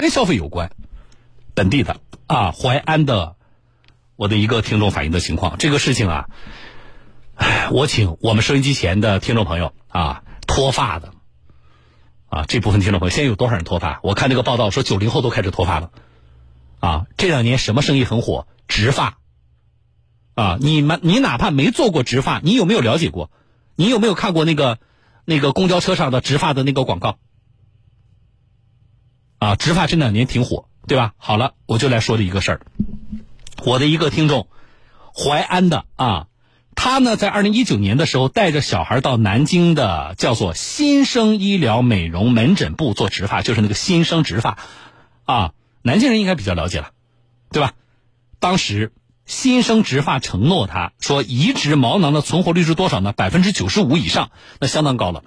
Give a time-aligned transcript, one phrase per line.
[0.00, 0.72] 跟消费有关，
[1.54, 3.36] 本地的啊，淮安的，
[4.16, 6.28] 我的一个听众反映的情况，这个事情啊，
[7.70, 11.12] 我请我们收音机前的听众朋友啊，脱发的，
[12.28, 14.00] 啊，这部分听众朋友，现在有多少人脱发？
[14.02, 15.90] 我看这个报道说九零后都开始脱发了，
[16.80, 18.46] 啊，这两年什么生意很火？
[18.68, 19.18] 植发，
[20.34, 23.30] 啊，你们你哪怕没做过植发，你有没有了解过？
[23.74, 24.78] 你有没有看过那个
[25.24, 27.18] 那个公交车上的植发的那个广告？
[29.40, 31.14] 啊，植发这两年挺火，对吧？
[31.16, 32.60] 好了，我就来说的一个事儿，
[33.64, 34.48] 我的一个听众，
[35.14, 36.26] 淮安的啊，
[36.74, 44.58] 他呢在二零一九年的时候带着小孩到南京的叫做新生医疗美容门诊部做植发，就是那个新生植发，
[45.24, 46.90] 啊，南京人应该比较了解了，
[47.50, 47.72] 对吧？
[48.40, 48.92] 当时
[49.24, 53.14] 新生植发承诺他说，移植毛囊的存活率是多少呢？
[53.14, 55.24] 百分之九十五以上，那相当高了。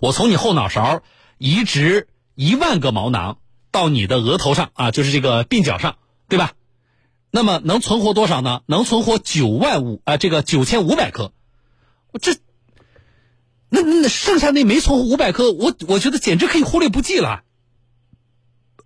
[0.00, 1.02] 我从你后脑勺
[1.36, 2.06] 移植。
[2.38, 3.38] 一万个毛囊
[3.72, 5.96] 到你的额头上啊，就是这个鬓角上，
[6.28, 6.52] 对吧？
[7.32, 8.60] 那么能存活多少呢？
[8.66, 11.32] 能存活九万五啊，这个九千五百颗。
[12.12, 12.36] 我这，
[13.68, 17.42] 那那剩下那没存活五百颗，我我觉得简直可以忽略不计了。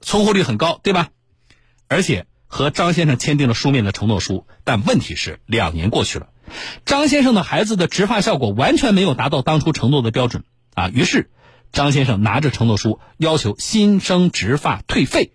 [0.00, 1.10] 存活率很高，对吧？
[1.88, 6.28] 而且和张先生签订了书面的承诺书，但问题是两年过去了，
[6.86, 11.28] 张先生的孩子的植发效果完全没有达到当初承诺的标准啊，于是。
[11.72, 15.32] 张先生拿着承诺书要求新生植发退费，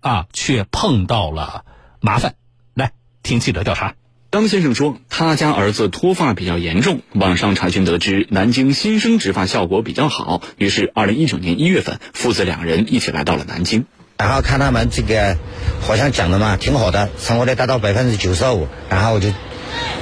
[0.00, 1.64] 啊，却碰到了
[2.00, 2.34] 麻烦。
[2.74, 3.94] 来听记者调查。
[4.30, 13.86] 张先生说，他家儿子脱发比较严重，网上查询得知南京新生植发效果比较好，于是二零一九年一月份，父子两人一起来到了南京。
[14.18, 15.38] 然后看他们这个
[15.80, 19.32] 好像讲的嘛，挺好的，成活率达到百分之九十五，然后我就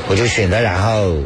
[0.09, 1.19] 我就选择，然后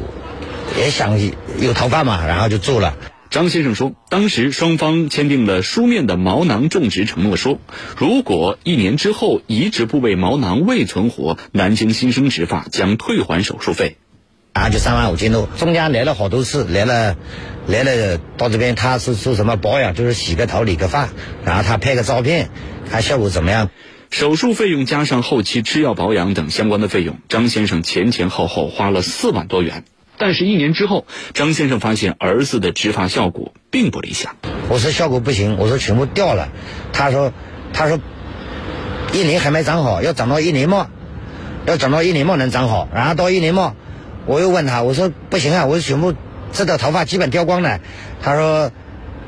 [0.77, 1.19] 也想
[1.59, 2.97] 有头发嘛，然后就做了。
[3.37, 7.61] 张先生说，当时双方签订了书面的毛囊种植承诺，书
[7.95, 13.98] 如果一年之后移植部位毛囊未存活，南京新生植发将退还手术费。
[14.55, 17.19] 然后就三万五千多，中间来了好多次，来了
[17.67, 21.11] 来了到这边，他是做什么保养，就是洗个头、理个发，
[21.45, 22.48] 然后他拍个照片，
[22.91, 23.68] 看效果怎么样。
[24.08, 29.85] 手术费用加上后期吃药保养等相关的费用，张先生前前后后花了四万多元。
[30.19, 34.37] 但是，一年之后，张先生发现儿子的植发效果并不理想。
[34.69, 36.49] 我说效果不行，我说全部掉了。
[36.93, 37.33] 他说，
[37.73, 37.99] 他说
[39.13, 40.89] 一年还没长好，要长到一年末，
[41.67, 42.89] 要长到一年末能长好。
[42.95, 43.75] 然后到一年末，
[44.27, 46.15] 我又问他，我说不行啊，我说全部
[46.53, 47.81] 这的头发基本掉光了。
[48.23, 48.73] 他说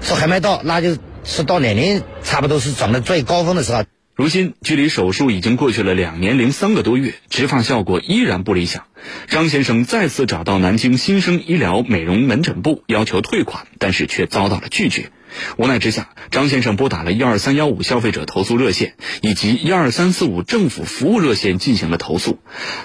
[0.01, 3.85] 说还没到，那就是到年差不多是长得最高峰的时候。
[4.19, 8.83] 如今，距离手术已经过去了两年零三个多月，植发效果依然不理想。
[9.29, 15.13] 张先生再次找到南京新生医疗美容门诊部要求退款，但是却遭到了拒绝。
[15.57, 22.41] 无奈之下，张先生拨打了一二三幺五消费者投诉热线以及一二三四五政府服务热线进行了投诉。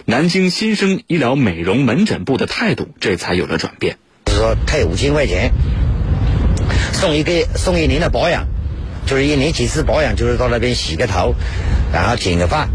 [0.06, 5.52] 南京新生医疗美容门诊部的态度这才有了转变，是说退五千块钱，
[6.92, 8.53] 送一个送一年的保养。
[9.06, 11.36] 就是一年几次保养，就是到那边洗个头，
[11.92, 12.68] 然后剪个发，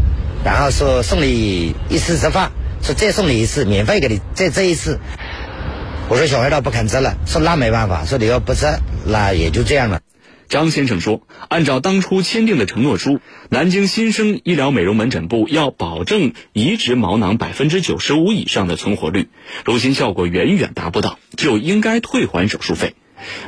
[0.43, 2.51] 然后说送你一次植发，
[2.81, 4.99] 说再送你一次，免费给你再这一次。
[6.07, 8.65] 我说小孩他不肯植了，说那没办法，说你要不植，
[9.05, 10.01] 那也就这样了。
[10.47, 13.19] 张先生说，按照当初签订的承诺书，
[13.49, 19.29] 南京新生医疗美容门诊部要保证移植毛囊百分之九十五以上的存活率，
[19.63, 22.95] 如今效果远远达不到，就应该退还手术费。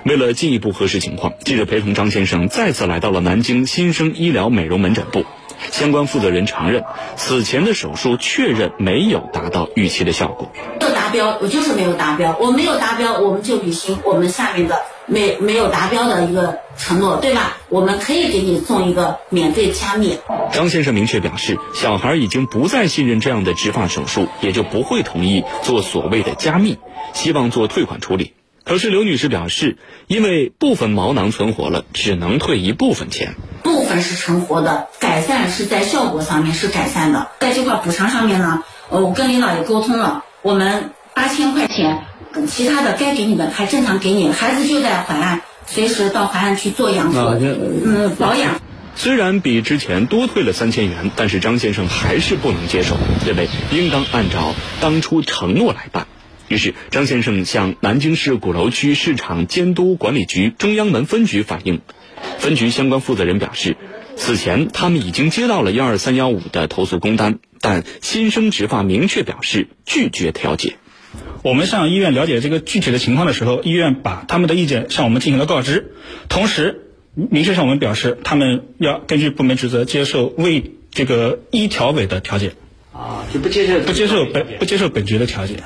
[0.04, 5.26] 为了进一步核实情况，记者陪同张先生再次来到了南京新生医疗美容门诊部。
[5.70, 6.84] 相关负责人承认，
[7.18, 10.52] 此前的手术确认没有达到预期的效果。
[10.80, 12.36] 没有达标，我就是没有达标。
[12.40, 17.58] 我没有达标，我们就履行我们下面的没没有达标的一个承诺，对吧？
[17.70, 20.18] 我们可以给你送一个免费加密。
[20.52, 26.80] 张先生明确表示，小孩已经不再信任这样的植发手术，也就不会同意做所谓的加密，
[27.14, 28.34] 希望做退款处理。
[28.64, 29.78] 可是刘女士表示，
[30.08, 33.36] 因为部分毛囊存活了，只能退一部分钱。
[33.64, 42.04] 部分是存活的，改善是在效果上面是改善的，在这块补偿上面呢，呃，我跟领导也沟通了，我们八千块钱，
[42.48, 44.32] 其他的该给你的还正常给你。
[44.32, 48.62] 孩子就在淮安，随时到淮安去做养护，嗯，保养。
[48.96, 56.08] 虽然比之前多退了三千元，但是张先生还是不能接受，认为应当按照当初承诺来办。
[56.52, 61.80] 于是，张先生向南京市鼓楼区市场监督管理局中央门分局反映，
[62.40, 63.78] 分局相关负责人表示，
[64.18, 70.76] 此前他们已经接到了幺二三幺五的投诉工单，但新生植发明确表示拒绝调解。
[71.42, 75.94] 我们向医院了解这个具体的情况的时候，医院把他们的意见向我们进行了告知，
[76.28, 76.82] 同时
[77.14, 82.52] 明确向我们表示，他们要根据部门职责接受为这个医调委的调解。
[82.92, 85.64] 啊，就不接受不接受本不接受本局的调解。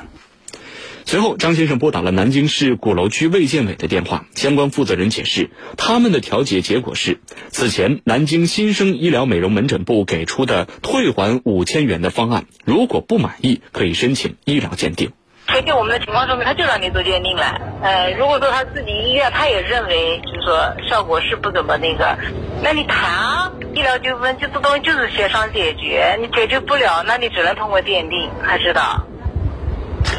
[1.08, 15.12] 随后，张先生拨打了南京市鼓楼区卫健委的电话，相关负责人解释，他们的调解结果是，此前南京新生医疗美容门诊部给出的退还五千元的方案，如果不满意，可以申请医疗鉴定。
[15.46, 17.60] 根据我们的情况说明，他就让你做鉴定了。
[17.80, 22.18] 呃，如果说他自己医院他也认为就是说效果是不怎么那个，
[22.64, 29.06] 那你谈啊，医疗纠纷就这东西就是协商解决，你解决不了，那你只能通过鉴定，还知道？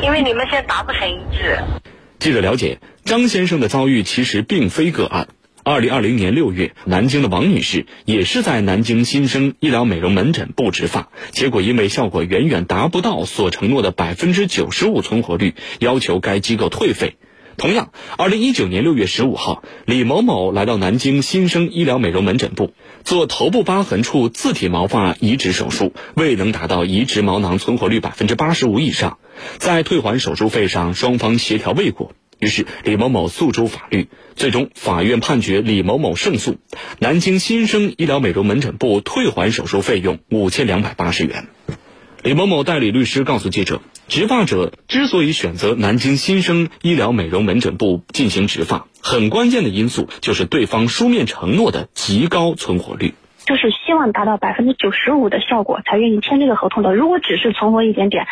[0.01, 1.57] 因为你们现在达不成一致。
[2.19, 5.27] 记者了解，张先生的遭遇其实并非个案。
[5.63, 17.17] 二零二零年六月，南京的王女士也是在南京新生医疗美容门诊部植发，结果因为效果远远达不到所承诺的百分之九十五存活率，要求该机构退费。
[17.57, 22.71] 同样，二零一九年六月十五号，李某某来到南京新生医疗美容门诊部
[23.03, 29.17] 做头部疤痕处自体毛发移植手术，未能达到移植毛囊存活率百分之八十五以上，
[29.57, 36.57] 在退还手术费上，双方协调未果，于是李某某诉诸法律，最终法院判决李某某胜诉，
[36.99, 41.47] 南京新生医疗美容门诊部退还手术费用五千两百八十元。
[42.23, 53.13] 李某某代理律师告诉记者，植发者之所以选择南京新生医疗美容门诊部进行植发，很关键的因素就是对方书面承诺的极高存活率。
[53.45, 56.93] 就是希望达到百分之九十五的效果才愿意签这个合同的。
[56.93, 58.27] 如果只是存活一点点，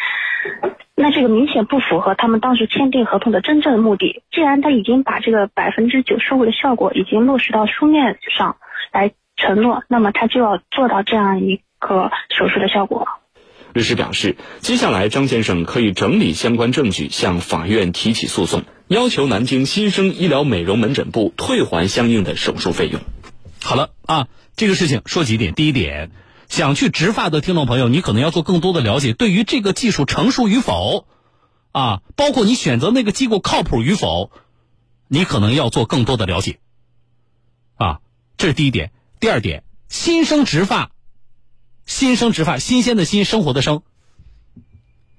[0.96, 4.24] 那这个明显不符合他们当时签订合同的真正目的。
[4.32, 8.58] 既然他已经把这个百分之九十五的效果已经落实到书面上
[8.92, 13.08] 来承诺，那么他就要做到这样一个手术的效果。
[13.76, 23.02] 律师表示，接下来张先生可以整理相关证据，向法院提起诉讼，要求南京新生医疗美容门诊部退还相应的手术费用。
[23.62, 25.54] 好了啊，这个事情说几点。
[25.54, 26.12] 第一点，
[26.48, 31.06] 想去植发的听众朋友，你可能要做更多的了解，对于这个技术成熟与否，
[31.74, 34.32] 啊，包括你选择那个机构靠谱与否，
[35.10, 36.60] 你可能要做更多的了解。
[37.76, 38.00] 啊，
[38.38, 38.94] 这是第一点。
[39.20, 40.95] 第二点，新生植发。
[41.86, 43.84] 新生植发，新鲜的新，生活的生，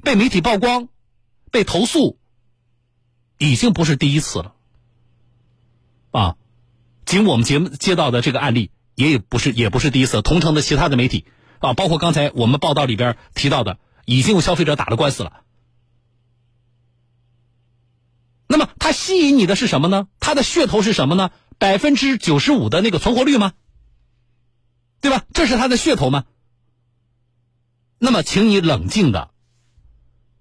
[0.03, 0.89] 被媒体曝光，
[1.51, 2.19] 被投诉，
[3.39, 4.55] 已经不是第一次了。
[6.11, 6.37] 啊，
[7.05, 10.23] 仅我们节目接到的这个案例，也不是也不是第一次。
[10.23, 11.27] 同城的其他的媒体
[11.61, 15.43] 啊，包括刚才我们报道里边提到的，已经有消费者打了官司了。
[18.49, 20.09] 那么，它吸引你的是什么呢？
[20.21, 21.31] 它的噱头是什么呢？
[21.59, 23.53] 百分之九十五的那个存活率吗？
[25.01, 25.25] 对吧？
[25.33, 26.25] 这是它的噱头吗？
[28.07, 29.31] 那么，请你冷静的，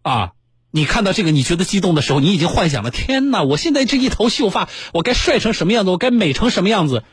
[0.04, 0.34] 啊，
[0.70, 3.42] 你看到这个，你觉得激动的时候，你已经幻想了，天哪！
[3.42, 5.90] 我现在这一头秀发，我该帅成什么样子？
[5.90, 7.04] 我该美成什么样子？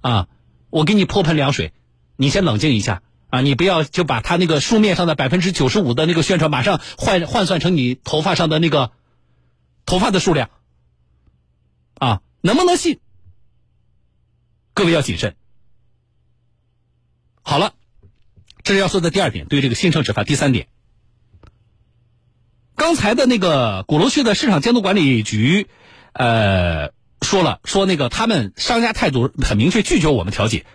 [0.00, 0.28] 啊，
[0.70, 1.74] 我给你泼盆凉水，
[2.16, 3.42] 你先冷静一下啊！
[3.42, 8.92] 你不要就把他那个书面上的百分之九十五的那个宣传，马上换换算成你头发上的那个
[9.84, 10.48] 头发的数量，
[11.98, 12.98] 啊，能不能信？
[14.72, 15.36] 各位要谨慎。
[17.42, 17.74] 好了。
[18.68, 20.24] 这是要说的第二点，对这个新城执法。
[20.24, 20.68] 第三点，
[22.76, 25.68] 刚才的那个鼓楼区的市场监督管理局，
[26.12, 26.92] 呃，
[27.22, 30.66] 说了说那个他们商家态度很明确，拒绝我们调解。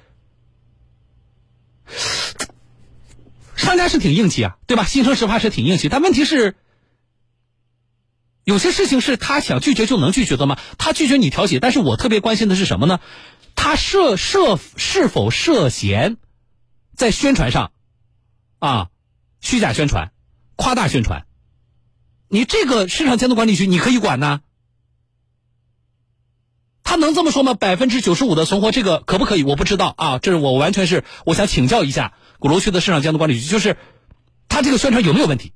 [3.55, 4.85] 商家是挺硬气啊，对吧？
[4.85, 6.55] 新城执法是挺硬气，但问题是，
[8.43, 10.57] 有些事情是他想拒绝就能拒绝的吗？
[10.79, 12.99] 他拒绝你调解，但是我特别关心的是什么呢？
[13.53, 16.17] 他涉涉是否涉嫌
[16.95, 17.71] 在宣传上？
[18.63, 18.89] 啊，
[19.41, 20.13] 虚假宣传，
[20.55, 21.27] 夸大宣传，
[22.29, 24.39] 你这个市场监督管理局你可以管呢？
[26.81, 27.55] 他能这么说吗？
[27.55, 29.43] 百分之九十五的存活，这个可不可以？
[29.43, 33.75] 我不知道啊，这是我完全是我想请教一下鼓楼区的市场监督管理局，就是
[34.47, 35.51] 他这个宣传有没有问题？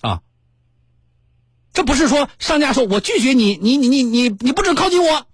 [0.00, 0.22] 啊，
[1.72, 5.26] 这不是说商家说我拒绝你，你你你你你不准靠近我，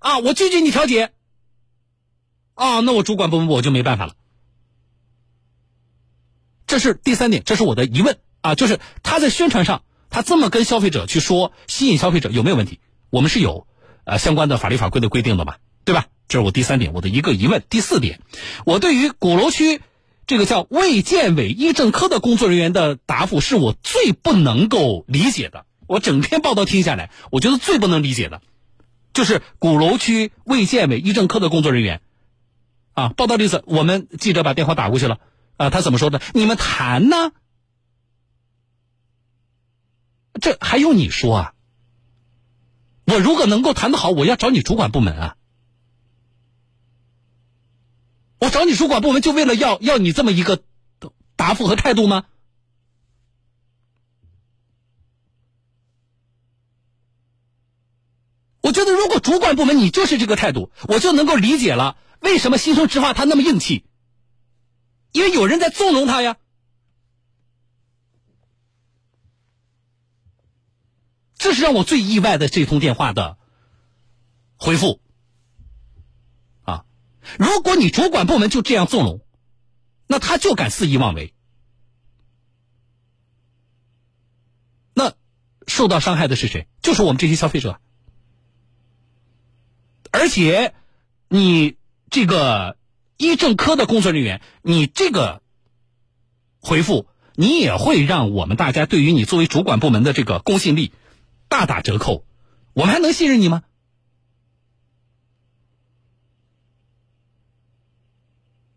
[0.00, 1.12] 啊，我拒绝你调解，
[2.54, 4.16] 啊，那我主管部门我就没办法了。
[6.66, 12.80] 这是第三点，这是我的疑问啊，就是他在宣传上，他这么跟消费者去说，吸引消费者有没有问题？
[13.10, 13.66] 我们是有
[14.04, 16.06] 呃相关的法律法规的规定的嘛，对吧？
[16.26, 17.62] 这是我第三点，我的一个疑问。
[17.68, 18.20] 第四点，
[18.64, 19.82] 我对于鼓楼区
[20.26, 25.66] 这个叫卫健委医政科的工作人员的答复，是我最不能够理解的。
[25.86, 28.40] 我整篇报道听下来，我觉得最不能理解的，
[29.12, 32.00] 就是鼓楼区卫健委医政科的工作人员
[32.94, 35.18] 啊，报道例子，我们记者把电话打过去了。
[35.56, 36.20] 啊，他怎么说的？
[36.34, 37.32] 你们谈呢？
[40.40, 41.54] 这还用你说啊？
[43.06, 45.36] 我如果能够谈得好，我要找你主管部门啊。
[48.40, 50.62] 我找你主管部门就为了要要你这么一个
[51.36, 52.24] 答复和态度吗？
[58.60, 63.84] 我觉得如果主管部门你就是这个态度，我就能够理解了为什么新生直发他那么硬气。
[65.14, 66.36] 因为有人在纵容他呀。
[71.36, 73.38] 这是让我最意外的这通电话的
[74.56, 75.00] 回复
[76.62, 76.84] 啊！
[77.38, 79.20] 如果你主管部门就这样纵容，
[80.06, 81.34] 那他就敢肆意妄为，
[84.94, 85.12] 那
[85.66, 86.66] 受到伤害的是谁？
[86.82, 87.78] 就是我们这些消费者。
[90.10, 90.74] 而且，
[91.28, 91.76] 你
[92.08, 92.78] 这个
[93.16, 95.42] 医政科的工作人员，你这个
[96.58, 100.92] 回复，你也会让我们大家对于你作为主管部门的这个公信力。
[101.46, 102.24] 大打折扣，
[102.72, 103.62] 我们还能信任你吗？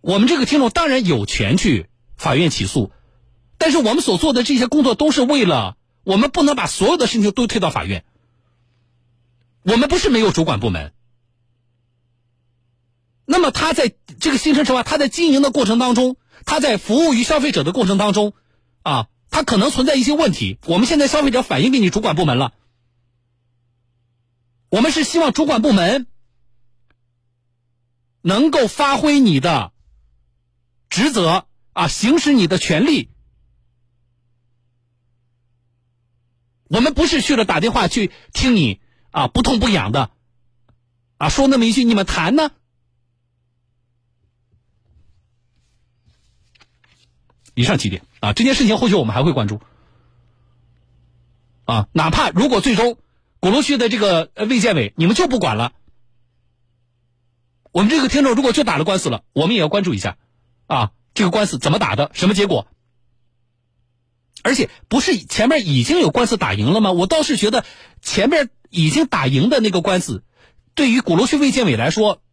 [0.02, 2.92] 我们这个听众当然有权去法院起诉，
[3.58, 8.06] 但是我们所做的这些工作都是为了，我们不能把所有的事情都推到法院。
[9.64, 10.94] 我们不是没有主管部门，
[13.30, 16.16] 那么他在这个新生之外，他在经营的过程当中，
[16.46, 18.34] 他在服务于消费者的过程当中，
[18.84, 20.58] 啊，他可能存在一些问题。
[20.66, 22.54] 我们现在消费者反映给你主管部门了。
[24.70, 26.08] 我们是希望主管部门
[28.22, 29.74] 能够发挥你的
[30.90, 33.10] 职责啊，行使你的权利。
[36.70, 38.80] 我们不是去了打电话去听你
[39.12, 40.12] 啊不痛不痒的
[41.18, 42.52] 啊说那么一句，你们谈呢？
[47.58, 49.60] 以上几点啊，这件事情后续我们还会关注
[51.66, 52.98] 啊，哪怕如果最终。
[53.40, 55.74] 鼓楼区的这个卫健委，你们就不管了？
[57.72, 60.18] 我们这个听众如果就打了官司了，我们也要关注一下，
[60.66, 62.68] 啊，这个官司怎么打的，什么结果？
[64.42, 66.92] 而且不是前面已经有官司打赢了吗？
[66.94, 67.64] 我倒是觉得
[68.02, 70.24] 前面已经打赢的那个官司，
[70.74, 72.24] 对于鼓楼区卫健委来说，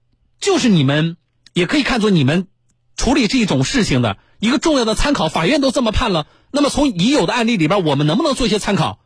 [0.41, 1.19] 就是你们
[1.53, 2.49] 也可以看作你们
[2.97, 5.29] 处理这种事情的一个重要的参考。
[5.29, 9.01] 法院都这么判了，那么从已有的案例里边，我们能不能做一些参考？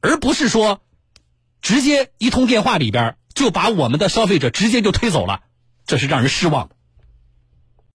[0.00, 0.82] 而不是说，
[1.62, 5.42] 直接一通电话里边就把我们的消费者直接就推走了，
[5.86, 6.73] 这是让人失望的。